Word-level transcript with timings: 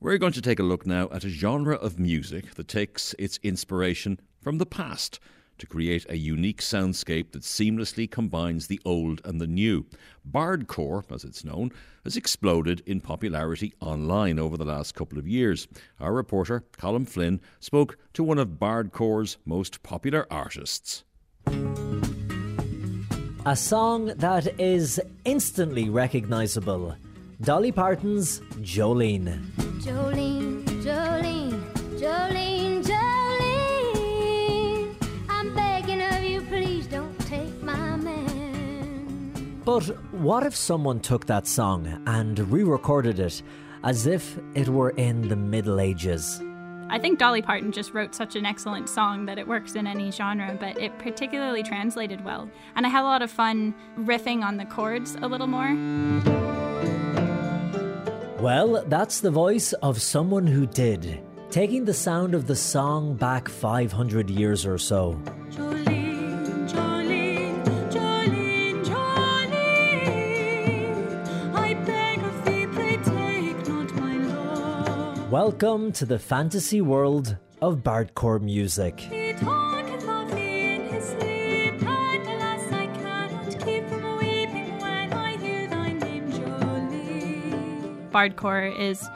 We're 0.00 0.18
going 0.18 0.32
to 0.34 0.42
take 0.42 0.60
a 0.60 0.64
look 0.64 0.86
now 0.86 1.08
at 1.10 1.24
a 1.24 1.28
genre 1.28 1.74
of 1.74 1.98
music 1.98 2.54
that 2.54 2.68
takes 2.68 3.16
its 3.18 3.40
inspiration 3.42 4.20
from 4.40 4.58
the 4.58 4.66
past 4.66 5.18
to 5.58 5.66
create 5.66 6.06
a 6.08 6.16
unique 6.16 6.60
soundscape 6.60 7.32
that 7.32 7.42
seamlessly 7.42 8.08
combines 8.08 8.68
the 8.68 8.80
old 8.84 9.20
and 9.24 9.40
the 9.40 9.48
new. 9.48 9.86
Bardcore, 10.30 11.02
as 11.12 11.24
it's 11.24 11.44
known, 11.44 11.72
has 12.04 12.16
exploded 12.16 12.80
in 12.86 13.00
popularity 13.00 13.74
online 13.80 14.38
over 14.38 14.56
the 14.56 14.64
last 14.64 14.94
couple 14.94 15.18
of 15.18 15.26
years. 15.26 15.66
Our 15.98 16.12
reporter, 16.12 16.62
Colm 16.78 17.04
Flynn, 17.08 17.40
spoke 17.58 17.98
to 18.12 18.22
one 18.22 18.38
of 18.38 18.50
Bardcore's 18.50 19.36
most 19.44 19.82
popular 19.82 20.28
artists. 20.32 21.02
A 23.44 23.56
song 23.56 24.12
that 24.18 24.60
is 24.60 25.00
instantly 25.24 25.90
recognisable 25.90 26.94
Dolly 27.40 27.72
Parton's 27.72 28.38
Jolene. 28.60 29.67
Jolene, 29.88 30.62
Jolene, 30.84 31.56
Jolene, 31.98 32.84
Jolene. 32.84 34.94
I'm 35.30 35.54
begging 35.54 36.02
of 36.02 36.22
you, 36.22 36.42
please 36.42 36.86
don't 36.86 37.18
take 37.20 37.62
my 37.62 37.96
man. 37.96 39.62
But 39.64 39.84
what 40.12 40.44
if 40.44 40.54
someone 40.54 41.00
took 41.00 41.24
that 41.26 41.46
song 41.46 42.02
and 42.06 42.38
re 42.50 42.64
recorded 42.64 43.18
it 43.18 43.42
as 43.82 44.06
if 44.06 44.38
it 44.54 44.68
were 44.68 44.90
in 44.90 45.28
the 45.28 45.36
Middle 45.36 45.80
Ages? 45.80 46.42
I 46.90 46.98
think 46.98 47.18
Dolly 47.18 47.40
Parton 47.40 47.72
just 47.72 47.94
wrote 47.94 48.14
such 48.14 48.36
an 48.36 48.44
excellent 48.44 48.90
song 48.90 49.24
that 49.24 49.38
it 49.38 49.48
works 49.48 49.74
in 49.74 49.86
any 49.86 50.10
genre, 50.10 50.54
but 50.60 50.78
it 50.78 50.98
particularly 50.98 51.62
translated 51.62 52.22
well. 52.26 52.50
And 52.76 52.84
I 52.84 52.90
had 52.90 53.04
a 53.04 53.08
lot 53.08 53.22
of 53.22 53.30
fun 53.30 53.74
riffing 53.96 54.42
on 54.42 54.58
the 54.58 54.66
chords 54.66 55.16
a 55.22 55.26
little 55.26 55.46
more. 55.46 56.57
Well, 58.40 58.84
that's 58.86 59.18
the 59.18 59.32
voice 59.32 59.72
of 59.72 60.00
someone 60.00 60.46
who 60.46 60.64
did, 60.64 61.24
taking 61.50 61.84
the 61.84 61.92
sound 61.92 62.36
of 62.36 62.46
the 62.46 62.54
song 62.54 63.16
back 63.16 63.48
500 63.48 64.30
years 64.30 64.64
or 64.64 64.78
so. 64.78 65.20
Jolene, 65.50 66.68
Jolene, 66.68 67.64
Jolene, 67.64 68.84
thee. 72.44 72.52
Welcome 75.30 75.90
to 75.90 76.06
the 76.06 76.20
fantasy 76.20 76.80
world 76.80 77.36
of 77.60 77.78
Bardcore 77.78 78.40
music. 78.40 79.17
Bardcore 88.18 88.76
is 88.76 89.08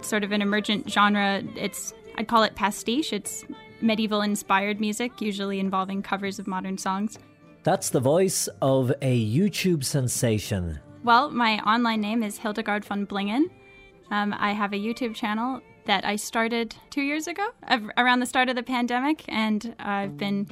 sort 0.00 0.22
of 0.22 0.30
an 0.30 0.42
emergent 0.42 0.88
genre. 0.88 1.42
It's 1.56 1.92
I'd 2.16 2.28
call 2.28 2.44
it 2.44 2.54
pastiche. 2.54 3.12
It's 3.12 3.44
medieval 3.80 4.20
inspired 4.20 4.80
music, 4.80 5.20
usually 5.20 5.58
involving 5.58 6.02
covers 6.02 6.38
of 6.38 6.46
modern 6.46 6.78
songs. 6.78 7.18
That's 7.64 7.90
the 7.90 7.98
voice 7.98 8.48
of 8.60 8.92
a 9.02 9.26
YouTube 9.26 9.82
sensation. 9.84 10.78
Well, 11.02 11.30
my 11.30 11.58
online 11.60 12.00
name 12.00 12.22
is 12.22 12.38
Hildegard 12.38 12.84
von 12.84 13.06
Blingin'. 13.06 13.50
Um, 14.12 14.34
I 14.38 14.52
have 14.52 14.72
a 14.72 14.76
YouTube 14.76 15.16
channel 15.16 15.60
that 15.86 16.04
I 16.04 16.14
started 16.14 16.76
two 16.90 17.02
years 17.02 17.26
ago, 17.26 17.48
around 17.96 18.20
the 18.20 18.26
start 18.26 18.48
of 18.48 18.54
the 18.54 18.62
pandemic, 18.62 19.24
and 19.26 19.74
I've 19.80 20.16
been 20.16 20.46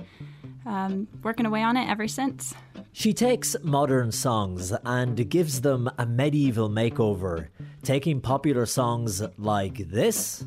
um, 0.67 1.07
working 1.23 1.47
away 1.47 1.63
on 1.63 1.77
it 1.77 1.89
ever 1.89 2.09
since. 2.09 2.53
She 2.93 3.13
takes 3.13 3.57
modern 3.63 4.13
songs 4.13 4.73
and 4.85 5.31
gives 5.31 5.61
them 5.61 5.89
a 5.97 6.05
medieval 6.07 6.69
makeover, 6.69 7.49
taking 7.83 8.21
popular 8.21 8.67
songs 8.67 9.23
like 9.39 9.89
this 9.91 10.45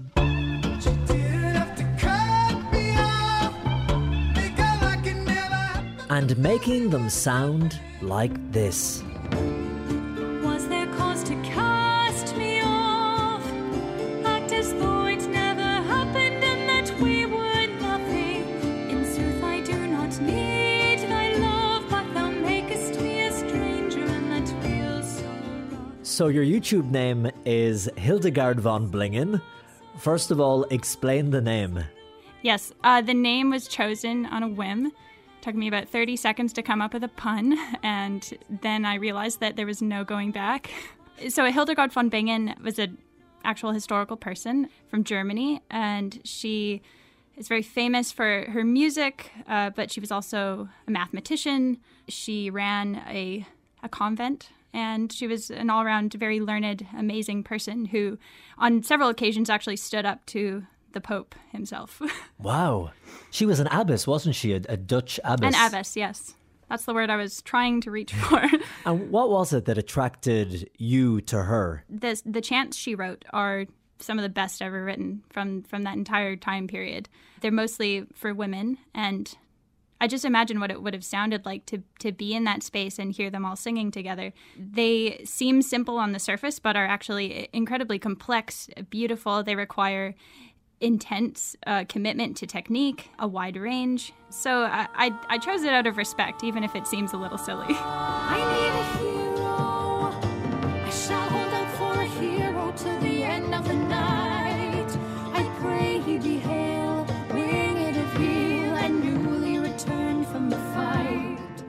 and 6.09 6.38
making 6.38 6.91
them 6.91 7.09
sound 7.09 7.80
like 8.02 8.52
this. 8.52 9.04
So, 26.13 26.27
your 26.27 26.43
YouTube 26.43 26.91
name 26.91 27.31
is 27.43 27.89
Hildegard 27.97 28.59
von 28.59 28.87
Blingin'. 28.87 29.41
First 29.97 30.29
of 30.29 30.39
all, 30.39 30.63
explain 30.65 31.31
the 31.31 31.41
name. 31.41 31.83
Yes, 32.43 32.71
uh, 32.83 33.01
the 33.01 33.15
name 33.15 33.49
was 33.49 33.67
chosen 33.67 34.27
on 34.27 34.43
a 34.43 34.47
whim. 34.47 34.91
Took 35.41 35.55
me 35.55 35.67
about 35.67 35.89
30 35.89 36.15
seconds 36.17 36.53
to 36.53 36.61
come 36.61 36.83
up 36.83 36.93
with 36.93 37.03
a 37.03 37.07
pun, 37.07 37.57
and 37.83 38.31
then 38.61 38.85
I 38.85 38.93
realized 38.93 39.39
that 39.39 39.55
there 39.55 39.65
was 39.65 39.81
no 39.81 40.03
going 40.03 40.29
back. 40.29 40.71
So 41.29 41.45
Hildegard 41.45 41.91
von 41.91 42.09
Bingen 42.09 42.53
was 42.63 42.77
an 42.77 42.97
actual 43.43 43.71
historical 43.71 44.17
person 44.17 44.69
from 44.89 45.03
Germany, 45.03 45.61
and 45.71 46.19
she 46.23 46.83
is 47.37 47.47
very 47.47 47.63
famous 47.63 48.11
for 48.11 48.45
her 48.49 48.63
music, 48.63 49.31
uh, 49.47 49.71
but 49.71 49.89
she 49.89 49.99
was 49.99 50.11
also 50.11 50.69
a 50.87 50.91
mathematician. 50.91 51.80
She 52.07 52.51
ran 52.51 53.01
a, 53.07 53.47
a 53.81 53.89
convent, 53.89 54.49
and 54.73 55.11
she 55.11 55.28
was 55.28 55.50
an 55.50 55.70
all 55.70 55.84
around 55.84 56.14
very 56.14 56.39
learned, 56.39 56.86
amazing 56.98 57.44
person 57.44 57.86
who, 57.86 58.17
on 58.58 58.84
several 58.84 59.10
occasions, 59.10 59.50
actually 59.50 59.78
stood 59.78 60.06
up 60.06 60.26
to 60.28 60.66
the 60.94 61.02
Pope 61.02 61.36
himself. 61.52 62.02
Wow. 62.39 62.92
She 63.32 63.45
was 63.45 63.61
an 63.61 63.67
abbess, 63.72 64.06
wasn't 64.06 64.36
she? 64.36 64.52
A, 64.52 64.61
a 64.67 64.76
Dutch 64.76 65.17
abbess. 65.23 65.56
An 65.56 65.67
abbess, 65.67 65.95
yes. 65.95 66.36
That's 66.70 66.84
the 66.84 66.94
word 66.94 67.10
I 67.10 67.16
was 67.16 67.42
trying 67.44 67.80
to 67.82 67.92
reach 67.92 68.14
for. 68.14 68.42
And 68.86 69.10
what 69.10 69.30
was 69.30 69.54
it 69.54 69.66
that 69.66 69.78
attracted 69.78 70.70
you 70.78 71.22
to 71.22 71.44
her? 71.44 71.86
the 71.90 72.22
the 72.26 72.42
chants 72.42 72.76
she 72.76 72.95
wrote 72.95 73.23
are 73.32 73.66
some 74.00 74.20
of 74.20 74.23
the 74.23 74.30
best 74.30 74.61
ever 74.61 74.84
written 74.84 75.23
from 75.30 75.64
from 75.64 75.84
that 75.84 75.95
entire 75.95 76.36
time 76.36 76.67
period. 76.67 77.08
They're 77.40 77.52
mostly 77.52 78.05
for 78.14 78.34
women 78.34 78.78
and 78.94 79.34
I 80.03 80.08
just 80.08 80.25
imagine 80.25 80.59
what 80.59 80.69
it 80.69 80.83
would 80.83 80.93
have 80.93 81.05
sounded 81.05 81.45
like 81.45 81.65
to 81.67 81.81
to 81.99 82.11
be 82.11 82.33
in 82.33 82.43
that 82.43 82.61
space 82.61 82.99
and 82.99 83.14
hear 83.14 83.30
them 83.30 83.45
all 83.45 83.55
singing 83.55 83.89
together. 83.89 84.33
They 84.59 85.21
seem 85.23 85.61
simple 85.61 85.97
on 85.97 86.11
the 86.11 86.19
surface 86.19 86.59
but 86.59 86.75
are 86.75 86.86
actually 86.86 87.47
incredibly 87.53 87.99
complex, 87.99 88.69
beautiful. 88.89 89.43
They 89.43 89.55
require 89.55 90.13
intense 90.81 91.55
uh, 91.65 91.86
commitment 91.87 92.36
to 92.36 92.45
technique, 92.45 93.11
a 93.17 93.30
wide 93.30 93.55
range. 93.55 94.11
So 94.30 94.63
I, 94.63 94.89
I 94.93 95.19
I 95.30 95.37
chose 95.37 95.63
it 95.63 95.71
out 95.71 95.87
of 95.87 95.95
respect, 95.95 96.43
even 96.43 96.65
if 96.65 96.75
it 96.75 96.86
seems 96.86 97.13
a 97.13 97.17
little 97.17 97.37
silly. 97.37 97.73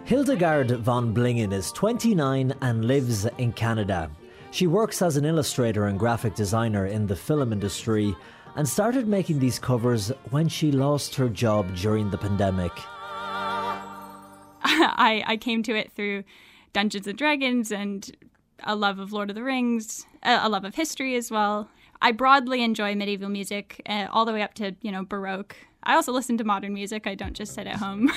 Hildegard 0.07 0.71
von 0.71 1.15
Blingin' 1.15 1.51
is 1.51 1.73
29 1.73 2.53
and 2.61 2.85
lives 2.85 3.25
in 3.39 3.53
Canada. 3.53 4.11
She 4.51 4.67
works 4.67 5.01
as 5.01 5.17
an 5.17 5.25
illustrator 5.25 5.87
and 5.87 5.99
graphic 5.99 6.35
designer 6.35 6.85
in 6.85 7.07
the 7.07 7.17
film 7.17 7.55
industry 7.55 8.15
and 8.55 8.69
started 8.69 9.09
making 9.09 9.39
these 9.39 9.59
covers 9.59 10.13
when 10.29 10.47
she 10.47 10.71
lost 10.71 11.15
her 11.15 11.31
job 11.31 11.75
during 11.75 12.11
the 12.11 12.19
pandemic. 12.19 12.73
I, 14.63 15.25
I 15.27 15.39
came 15.39 15.63
to 15.63 15.75
it 15.75 15.91
through 15.91 16.25
Dungeons 16.75 17.07
and 17.07 17.17
Dragons 17.17 17.73
and 17.73 18.15
a 18.63 18.77
love 18.77 18.99
of 18.99 19.11
Lord 19.11 19.31
of 19.31 19.37
the 19.37 19.43
Rings, 19.43 20.05
a, 20.23 20.51
love 20.51 20.67
of 20.67 20.75
history 20.75 21.17
as 21.17 21.31
well. 21.31 21.71
I 22.03 22.13
broadly 22.13 22.63
enjoy 22.63 22.95
medieval 22.95 23.31
music, 23.31 23.81
uh, 23.87 24.09
all 24.13 24.27
the 24.27 24.35
way 24.35 24.43
up 24.43 24.53
to 24.55 24.77
you 24.83 24.93
know 24.93 25.03
Baroque. 25.03 25.57
I 25.85 25.95
also 25.95 26.13
listen 26.13 26.39
to 26.39 26.45
modern 26.45 26.75
music. 26.75 27.07
I 27.07 27.15
don't 27.15 27.35
just 27.35 27.55
sit 27.55 27.67
at 27.67 27.77
home 27.77 28.11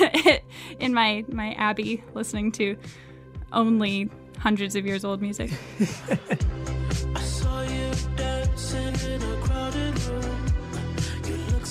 in 0.80 0.94
my 0.94 1.24
my 1.28 1.52
abbey 1.52 2.02
listening 2.14 2.52
to 2.52 2.76
only 3.52 4.10
hundreds 4.38 4.74
of 4.76 4.86
years 4.86 5.04
old 5.04 5.20
music. 5.20 5.50
I 7.14 7.20
saw 7.20 7.62
you 7.62 7.90
dancing 8.16 9.12
in 9.12 9.22
a 9.22 9.36
crowded 9.42 10.02
room. 10.04 10.46
You 11.26 11.36
look 11.52 11.66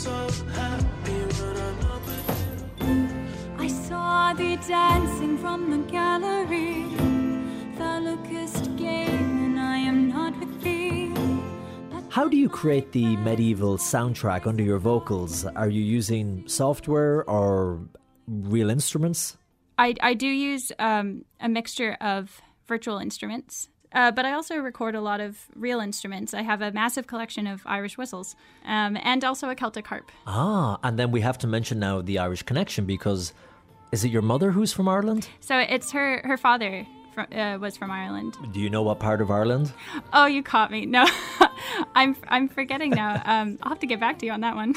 How 12.18 12.28
do 12.28 12.36
you 12.36 12.50
create 12.50 12.94
the 12.94 13.16
medieval 13.18 13.78
soundtrack 13.78 14.48
under 14.48 14.64
your 14.64 14.80
vocals? 14.80 15.46
Are 15.46 15.69
you 15.69 15.84
using 15.84 16.48
software 16.48 17.24
or 17.30 17.80
real 18.28 18.72
instruments? 18.72 19.38
I, 19.78 19.94
I 20.02 20.16
do 20.16 20.25
use 20.25 20.72
um, 20.80 21.25
a 21.40 21.48
mixture 21.48 21.96
of 22.02 22.42
virtual 22.68 22.98
instruments. 22.98 23.69
Uh, 23.92 24.10
but 24.10 24.25
I 24.25 24.34
also 24.34 24.56
record 24.56 24.96
a 24.96 25.00
lot 25.00 25.19
of 25.19 25.46
real 25.54 25.80
instruments. 25.80 26.34
I 26.34 26.42
have 26.42 26.64
a 26.64 26.72
massive 26.72 27.06
collection 27.06 27.46
of 27.46 27.62
Irish 27.68 28.00
whistles 28.00 28.36
um, 28.66 28.98
and 29.04 29.24
also 29.24 29.50
a 29.50 29.56
Celtic 29.56 29.86
harp. 29.86 30.12
Ah, 30.25 30.80
and 30.81 30.98
then 30.98 31.12
we 31.12 31.22
have 31.22 31.38
to 31.38 31.46
mention 31.46 31.78
now 31.78 32.02
the 32.02 32.18
Irish 32.18 32.42
connection 32.42 32.86
because 32.86 33.31
is 33.92 34.04
it 34.04 34.10
your 34.10 34.24
mother 34.24 34.54
who's 34.54 34.74
from 34.74 34.90
Ireland? 34.90 35.30
So 35.40 35.60
it's 35.60 35.92
her 35.92 36.24
her 36.25 36.38
father 36.38 36.88
fr- 37.18 37.34
uh, 37.36 37.58
was 37.58 37.75
from 37.75 37.90
Ireland. 37.90 38.38
Do 38.54 38.60
you 38.60 38.69
know 38.69 38.84
what 38.84 39.00
part 39.00 39.22
of 39.22 39.31
Ireland? 39.31 39.72
Oh, 40.14 40.28
you 40.28 40.44
caught 40.44 40.69
me. 40.72 40.86
No, 40.86 41.06
I'm 41.96 42.16
I'm 42.28 42.48
forgetting 42.48 42.92
now. 42.92 43.22
Um, 43.38 43.58
I'll 43.64 43.69
have 43.69 43.80
to 43.80 43.88
get 43.88 44.00
back 44.00 44.19
to 44.19 44.25
you 44.25 44.31
on 44.31 44.42
that 44.42 44.56
one. 44.56 44.75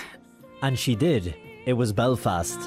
And 0.62 0.78
she 0.78 0.94
did. 0.96 1.34
It 1.66 1.74
was 1.74 1.92
Belfast. 1.92 2.58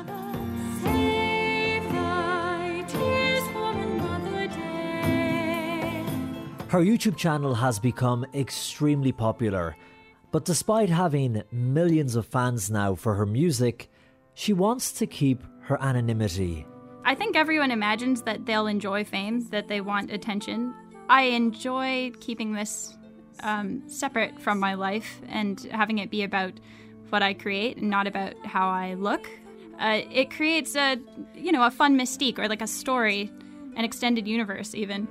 Save 0.83 1.83
thy 1.91 2.85
tears 2.87 3.43
for 3.51 3.71
another 3.71 4.47
day. 4.47 6.03
Her 6.69 6.79
YouTube 6.81 7.17
channel 7.17 7.55
has 7.55 7.79
become 7.79 8.25
extremely 8.33 9.11
popular, 9.11 9.75
but 10.31 10.45
despite 10.45 10.89
having 10.89 11.43
millions 11.51 12.15
of 12.15 12.25
fans 12.27 12.69
now 12.71 12.95
for 12.95 13.15
her 13.15 13.25
music, 13.25 13.89
she 14.35 14.53
wants 14.53 14.91
to 14.93 15.05
keep 15.07 15.43
her 15.63 15.81
anonymity. 15.81 16.65
I 17.05 17.15
think 17.15 17.35
everyone 17.35 17.71
imagines 17.71 18.21
that 18.23 18.45
they'll 18.45 18.67
enjoy 18.67 19.03
fame, 19.03 19.41
that 19.49 19.67
they 19.67 19.81
want 19.81 20.11
attention. 20.11 20.73
I 21.09 21.23
enjoy 21.23 22.11
keeping 22.21 22.53
this 22.53 22.95
um, 23.41 23.83
separate 23.87 24.39
from 24.39 24.59
my 24.59 24.73
life 24.75 25.21
and 25.27 25.59
having 25.71 25.97
it 25.97 26.09
be 26.09 26.23
about 26.23 26.53
what 27.09 27.21
I 27.21 27.33
create 27.33 27.77
and 27.77 27.89
not 27.89 28.07
about 28.07 28.33
how 28.45 28.69
I 28.69 28.93
look. 28.93 29.29
Uh, 29.79 30.01
it 30.11 30.31
creates 30.31 30.75
a, 30.75 30.97
you 31.35 31.51
know, 31.51 31.63
a 31.63 31.71
fun 31.71 31.97
mystique 31.97 32.39
or 32.39 32.47
like 32.47 32.61
a 32.61 32.67
story, 32.67 33.29
an 33.75 33.83
extended 33.83 34.27
universe 34.27 34.73
even. 34.73 35.07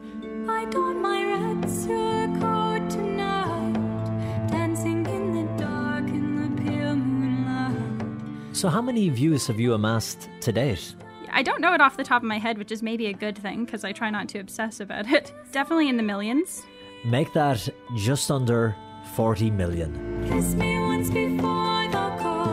I 0.48 0.64
don 0.66 1.02
my 1.02 1.22
red 1.22 1.70
silk 1.70 2.40
coat 2.40 2.88
tonight, 2.88 4.48
dancing 4.48 5.04
in 5.06 5.34
the 5.34 5.62
dark 5.62 6.04
in 6.04 6.56
the 6.56 6.62
pale 6.62 6.96
moonlight. 6.96 8.56
So, 8.56 8.68
how 8.68 8.80
many 8.80 9.08
views 9.10 9.46
have 9.48 9.60
you 9.60 9.74
amassed 9.74 10.28
to 10.40 10.52
date? 10.52 10.94
I 11.32 11.42
don't 11.42 11.60
know 11.60 11.72
it 11.72 11.80
off 11.80 11.96
the 11.96 12.04
top 12.04 12.22
of 12.22 12.28
my 12.28 12.38
head, 12.38 12.58
which 12.58 12.70
is 12.70 12.82
maybe 12.82 13.06
a 13.06 13.12
good 13.12 13.38
thing 13.38 13.64
because 13.64 13.84
I 13.84 13.92
try 13.92 14.10
not 14.10 14.28
to 14.30 14.38
obsess 14.38 14.80
about 14.80 15.10
it. 15.10 15.32
Definitely 15.52 15.88
in 15.88 15.96
the 15.96 16.02
millions. 16.02 16.62
Make 17.04 17.32
that 17.32 17.68
just 17.96 18.30
under 18.30 18.76
40 19.14 19.50
million. 19.50 20.24
Kiss 20.28 20.54
me 20.54 20.78
once 20.78 21.08
before 21.10 21.88
the 21.88 22.16
chorus. 22.20 22.52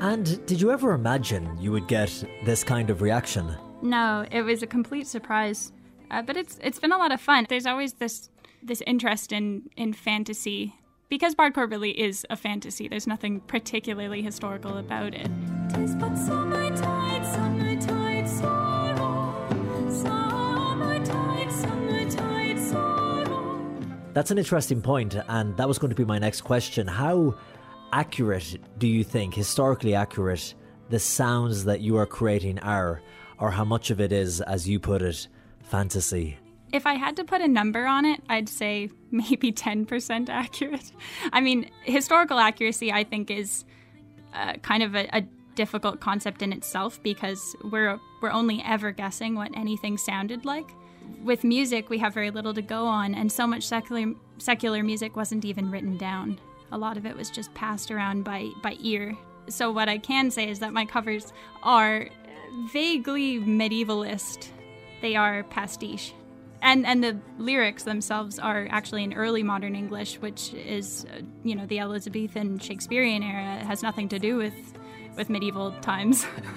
And 0.00 0.44
did 0.46 0.60
you 0.60 0.70
ever 0.70 0.92
imagine 0.92 1.56
you 1.60 1.70
would 1.72 1.86
get 1.86 2.24
this 2.44 2.64
kind 2.64 2.90
of 2.90 3.02
reaction? 3.02 3.54
No, 3.82 4.26
it 4.30 4.42
was 4.42 4.62
a 4.62 4.66
complete 4.66 5.06
surprise. 5.06 5.72
Uh, 6.10 6.22
but 6.22 6.36
it's 6.36 6.58
it's 6.62 6.80
been 6.80 6.90
a 6.90 6.98
lot 6.98 7.12
of 7.12 7.20
fun. 7.20 7.46
There's 7.48 7.66
always 7.66 7.92
this 7.92 8.30
this 8.62 8.82
interest 8.86 9.30
in 9.30 9.70
in 9.76 9.92
fantasy 9.92 10.74
because 11.10 11.34
bardcore 11.34 11.70
really 11.70 11.90
is 11.90 12.24
a 12.30 12.36
fantasy. 12.36 12.88
There's 12.88 13.06
nothing 13.06 13.40
particularly 13.40 14.22
historical 14.22 14.78
about 14.78 15.12
it. 15.12 15.28
Tis 15.74 15.94
but 15.96 16.12
summertide, 16.12 17.26
summertide. 17.34 18.28
Summertide, 19.90 21.50
summertide. 21.50 22.40
That's 24.14 24.30
an 24.30 24.38
interesting 24.38 24.82
point, 24.82 25.14
and 25.28 25.56
that 25.56 25.68
was 25.68 25.78
going 25.78 25.90
to 25.90 25.94
be 25.96 26.04
my 26.04 26.18
next 26.18 26.40
question. 26.40 26.86
How 26.86 27.36
accurate 27.92 28.58
do 28.78 28.86
you 28.88 29.04
think, 29.04 29.34
historically 29.34 29.94
accurate, 29.94 30.54
the 30.88 30.98
sounds 30.98 31.64
that 31.64 31.80
you 31.80 31.96
are 31.96 32.06
creating 32.06 32.58
are, 32.60 33.02
or 33.38 33.50
how 33.50 33.64
much 33.64 33.90
of 33.90 34.00
it 34.00 34.10
is, 34.12 34.40
as 34.40 34.68
you 34.68 34.80
put 34.80 35.02
it, 35.02 35.28
fantasy? 35.62 36.38
If 36.72 36.86
I 36.86 36.94
had 36.94 37.16
to 37.16 37.24
put 37.24 37.40
a 37.40 37.48
number 37.48 37.86
on 37.86 38.04
it, 38.04 38.22
I'd 38.28 38.48
say 38.48 38.90
maybe 39.10 39.52
10% 39.52 40.28
accurate. 40.28 40.92
I 41.32 41.40
mean, 41.40 41.70
historical 41.82 42.38
accuracy, 42.38 42.92
I 42.92 43.04
think, 43.04 43.30
is 43.30 43.64
uh, 44.34 44.54
kind 44.62 44.82
of 44.82 44.94
a, 44.94 45.08
a 45.12 45.22
difficult 45.54 46.00
concept 46.00 46.42
in 46.42 46.52
itself 46.52 47.02
because 47.02 47.56
we're 47.64 47.98
we're 48.22 48.30
only 48.30 48.62
ever 48.64 48.92
guessing 48.92 49.34
what 49.34 49.50
anything 49.56 49.98
sounded 49.98 50.44
like. 50.44 50.68
With 51.24 51.44
music, 51.44 51.90
we 51.90 51.98
have 51.98 52.14
very 52.14 52.30
little 52.30 52.54
to 52.54 52.62
go 52.62 52.86
on, 52.86 53.14
and 53.14 53.30
so 53.30 53.46
much 53.46 53.64
secular 53.64 54.14
secular 54.38 54.82
music 54.82 55.16
wasn't 55.16 55.44
even 55.44 55.70
written 55.70 55.96
down. 55.96 56.38
A 56.72 56.78
lot 56.78 56.96
of 56.96 57.04
it 57.04 57.16
was 57.16 57.30
just 57.30 57.52
passed 57.54 57.90
around 57.90 58.24
by 58.24 58.50
by 58.62 58.76
ear. 58.80 59.16
So 59.48 59.70
what 59.70 59.88
I 59.88 59.98
can 59.98 60.30
say 60.30 60.48
is 60.48 60.60
that 60.60 60.72
my 60.72 60.86
covers 60.86 61.32
are 61.62 62.08
vaguely 62.72 63.40
medievalist. 63.40 64.48
They 65.02 65.16
are 65.16 65.42
pastiche. 65.44 66.14
And 66.62 66.86
and 66.86 67.02
the 67.02 67.18
lyrics 67.38 67.84
themselves 67.84 68.38
are 68.38 68.66
actually 68.70 69.04
in 69.04 69.14
early 69.14 69.42
modern 69.42 69.74
English, 69.74 70.20
which 70.20 70.52
is 70.54 71.06
uh, 71.06 71.22
you 71.42 71.54
know 71.54 71.66
the 71.66 71.78
Elizabethan 71.78 72.58
Shakespearean 72.58 73.22
era. 73.22 73.56
It 73.60 73.66
has 73.66 73.82
nothing 73.82 74.08
to 74.10 74.18
do 74.18 74.36
with 74.36 74.54
with 75.16 75.30
medieval 75.30 75.72
times. 75.80 76.26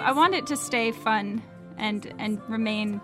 I 0.00 0.12
want 0.14 0.34
it 0.34 0.46
to 0.46 0.56
stay 0.56 0.92
fun 0.92 1.42
and 1.78 2.12
and 2.18 2.40
remain 2.48 3.00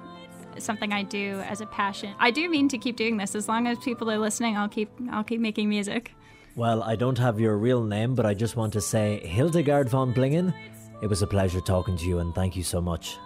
something 0.59 0.93
I 0.93 1.03
do 1.03 1.41
as 1.41 1.61
a 1.61 1.67
passion. 1.67 2.15
I 2.19 2.31
do 2.31 2.49
mean 2.49 2.69
to 2.69 2.79
keep 2.79 2.97
doing 2.97 3.17
this 3.17 3.35
as 3.35 3.49
long 3.49 3.67
as 3.67 3.79
people 3.79 4.11
are 4.11 4.19
listening. 4.19 4.57
I'll 4.57 4.69
keep 4.69 4.91
I'll 5.11 5.25
keep 5.25 5.41
making 5.41 5.69
music. 5.69 6.15
Well, 6.55 6.83
I 6.83 6.97
don't 6.97 7.19
have 7.19 7.41
your 7.41 7.57
real 7.57 7.83
name, 7.83 8.15
but 8.15 8.27
I 8.27 8.35
just 8.35 8.57
want 8.57 8.75
to 8.75 8.81
say, 8.83 9.27
Hildegard 9.27 9.89
von 9.89 10.13
Blingin', 10.13 10.53
it 11.01 11.07
was 11.07 11.23
a 11.23 11.27
pleasure 11.27 11.63
talking 11.63 11.97
to 11.97 12.05
you, 12.05 12.19
and 12.19 12.35
thank 12.35 12.57
you 12.57 12.63
so 12.63 12.79
much. 12.79 13.17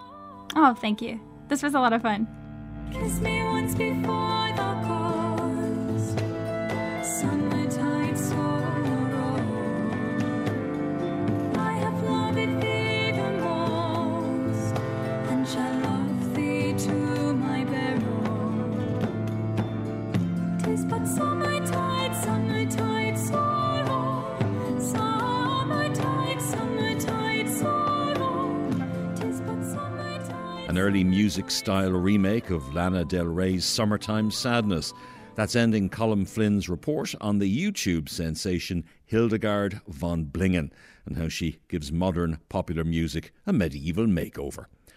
Oh, 0.54 0.74
thank 0.74 1.02
you. 1.02 1.20
This 1.48 1.62
was 1.62 1.74
a 1.74 1.80
lot 1.80 1.92
of 1.92 2.02
fun. 2.02 2.26
An 30.68 30.78
early 30.78 31.04
music 31.04 31.48
style 31.48 31.92
remake 31.92 32.50
of 32.50 32.74
Lana 32.74 33.04
Del 33.04 33.26
Rey's 33.26 33.64
Summertime 33.64 34.32
Sadness. 34.32 34.92
That's 35.36 35.54
ending 35.54 35.88
Colm 35.88 36.28
Flynn's 36.28 36.68
report 36.68 37.14
on 37.20 37.38
the 37.38 37.48
YouTube 37.48 38.08
sensation 38.08 38.84
Hildegard 39.04 39.80
von 39.86 40.24
Blingin' 40.24 40.72
and 41.06 41.16
how 41.16 41.28
she 41.28 41.60
gives 41.68 41.92
modern 41.92 42.38
popular 42.48 42.82
music 42.82 43.32
a 43.46 43.52
medieval 43.52 44.06
makeover. 44.06 44.66